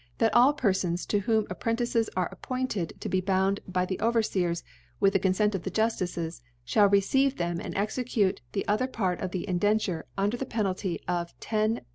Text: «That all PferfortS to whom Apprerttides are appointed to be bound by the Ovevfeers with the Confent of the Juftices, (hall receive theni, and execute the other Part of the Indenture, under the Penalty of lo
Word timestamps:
«That 0.17 0.33
all 0.33 0.55
PferfortS 0.55 1.05
to 1.09 1.19
whom 1.19 1.45
Apprerttides 1.45 2.09
are 2.17 2.27
appointed 2.31 2.93
to 3.01 3.07
be 3.07 3.21
bound 3.21 3.59
by 3.67 3.85
the 3.85 3.97
Ovevfeers 3.99 4.63
with 4.99 5.13
the 5.13 5.19
Confent 5.19 5.53
of 5.53 5.61
the 5.61 5.69
Juftices, 5.69 6.41
(hall 6.73 6.87
receive 6.89 7.35
theni, 7.35 7.59
and 7.63 7.77
execute 7.77 8.41
the 8.53 8.67
other 8.67 8.87
Part 8.87 9.21
of 9.21 9.29
the 9.29 9.47
Indenture, 9.47 10.07
under 10.17 10.37
the 10.37 10.47
Penalty 10.47 10.99
of 11.07 11.35
lo 11.51 11.77